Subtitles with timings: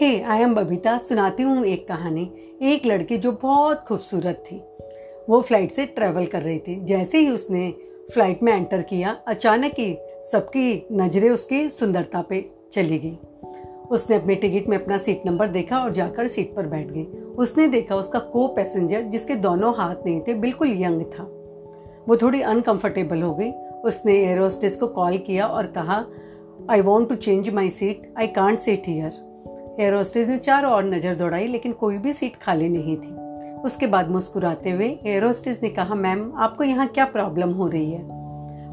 [0.00, 2.22] Hey, I am Babita, सुनाती हूँ एक कहानी।
[2.62, 4.56] एक लड़की जो बहुत खूबसूरत थी।
[5.28, 7.74] वो फ़्लाइट से ट्रेवल कर रही थी। जैसे ही उसने
[8.14, 13.18] फ़्लाइट में एंटर किया, अचानक ही सबकी नज़रें उसकी सुंदरता पे चली गई।
[13.90, 17.04] उसने अपने टिकट में अपना सीट नंबर देखा और जाकर सीट पर बैठ गई।
[17.36, 21.24] उसने देखा उसका को पैसेंजर जिसके दोनों हाथ नहीं थे, बिल्कुल यंग था।
[22.08, 23.50] वो थोड़ी अनकंफर्टेबल हो गई।
[23.84, 26.04] उसने एयर होस्टेस को कॉल किया और कहा
[26.70, 29.27] I want to change my seat I can't seat here
[29.80, 33.08] air hostess ने चारों ओर नज़र दौड़ाई, लेकिन कोई भी सीट खाली नहीं थी।
[33.60, 37.92] उसके बाद मुस्कुराते हुए एयर होस्टेस ने कहा, मैम, आपको यहाँ क्या प्रॉब्लम हो रही
[37.92, 38.02] है?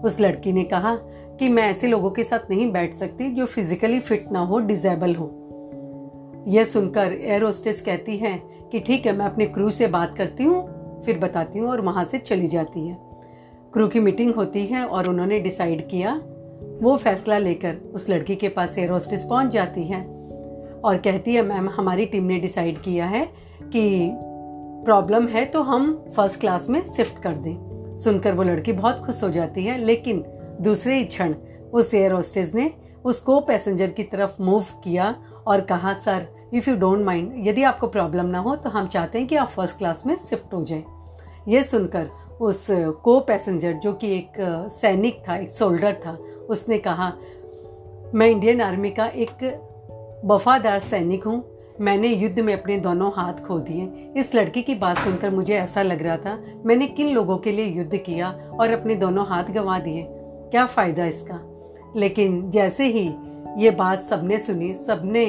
[0.00, 0.96] उस लड़की ने कहा
[1.38, 5.14] कि, मैं ऐसे लोगों के साथ नहीं बैठ सकती जो फिजिकली फिट ना हो डिजेबल
[5.14, 5.30] हो।
[6.48, 8.42] यह सुनकर एयर होस्टेस कहती है
[8.72, 10.62] कि, ठीक है, मैं अपने क्रू से बात करती हूँ,
[11.06, 12.98] फिर बताती हूँ और वहाँ से चली जाती है।
[13.72, 16.20] क्रू की मीटिंग होती है और उन्होंने डिसाइड किया,
[16.82, 20.23] वो फैसला लेकर उस लड़की के पास एयर होस्टेस पहुँच जाती है।
[20.84, 23.24] और कहती है, मैम, हमारी टीम ने डिसाइड किया है
[23.62, 24.10] कि
[24.84, 29.22] प्रॉब्लम है तो हम फ़र्स्ट क्लास में शिफ्ट कर दें। सुनकर वो लड़की बहुत खुश
[29.22, 30.24] हो जाती है, लेकिन
[30.60, 31.34] दूसरे ही क्षण
[31.72, 32.70] उस एयर होस्टेस ने
[33.04, 35.14] उस को पैसेंजर की तरफ़ मूव किया
[35.46, 39.18] और कहा, sir, if you don't mind, यदि आपको प्रॉब्लम ना हो तो हम चाहते
[39.18, 40.84] हैं कि आप फ़र्स्ट क्लास में शिफ्ट हो जाए।
[41.48, 42.66] ये सुनकर उस
[43.04, 44.32] को पैसेंजर, जो कि एक
[44.72, 46.18] सैनिक था, एक सोल्डर था,
[46.48, 47.12] उसने कहा,
[48.14, 49.30] मैं इंडियन आर्मी का एक
[50.24, 51.42] वफादार सैनिक हूँ।
[51.80, 55.82] मैंने युद्ध में अपने दोनों हाथ खो दिए। इस लड़की की बात सुनकर मुझे ऐसा
[55.82, 59.78] लग रहा था, मैंने किन लोगों के लिए युद्ध किया और अपने दोनों हाथ गंवा
[59.78, 61.40] दिए। क्या फ़ायदा इसका?
[61.96, 63.08] लेकिन जैसे ही
[63.58, 65.26] ये बात सबने सुनी, सबने,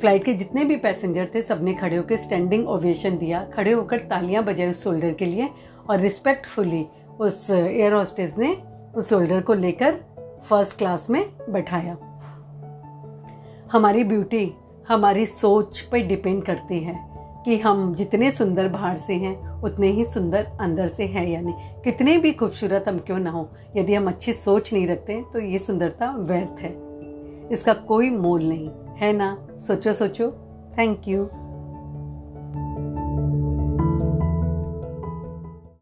[0.00, 4.44] फ़्लाइट के जितने भी पैसेंजर थे, सबने खड़े होकर स्टैंडिंग ओवेशन दिया, खड़े होकर तालियाँ
[4.44, 5.48] बजाई उस शोल्डर के लिए
[5.90, 6.86] और रिस्पेक्टफुली
[7.20, 8.56] उस एयर होस्टेस ने
[8.94, 10.00] उस शोल्डर को लेकर
[10.44, 12.09] फ़र्स्ट क्लास में बैठाया।
[13.72, 14.52] हमारी ब्यूटी
[14.88, 16.94] हमारी सोच पर डिपेंड करती है
[17.44, 21.52] कि हम जितने सुंदर बाहर से हैं, उतने ही सुंदर अंदर से हैं यानी
[21.84, 25.58] कितने भी खूबसूरत हम क्यों ना हो, यदि हम अच्छी सोच नहीं रखते तो ये
[25.58, 26.72] सुंदरता व्यर्थ है।
[27.52, 29.36] इसका कोई मोल नहीं, है ना?
[29.58, 30.30] सोचो सोचो।
[30.78, 31.24] Thank you